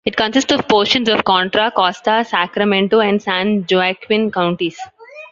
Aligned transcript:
It 0.03 0.15
consists 0.17 0.51
of 0.51 0.67
portions 0.67 1.07
of 1.09 1.23
Contra 1.25 1.69
Costa, 1.69 2.25
Sacramento, 2.27 3.01
and 3.01 3.21
San 3.21 3.67
Joaquin 3.71 4.31
counties. 4.31 4.79